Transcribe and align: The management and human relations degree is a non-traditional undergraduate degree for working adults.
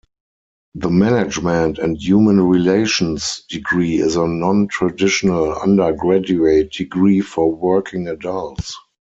The 0.73 0.89
management 0.89 1.77
and 1.77 1.95
human 1.95 2.41
relations 2.41 3.43
degree 3.47 3.97
is 3.99 4.15
a 4.15 4.25
non-traditional 4.27 5.53
undergraduate 5.53 6.71
degree 6.71 7.21
for 7.21 7.51
working 7.53 8.07
adults. 8.07 8.75